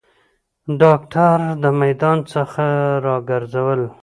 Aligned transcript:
داکتر 0.81 1.39
د 1.63 1.65
میدان 1.81 2.17
څخه 2.33 2.65
راګرځول 3.05 3.81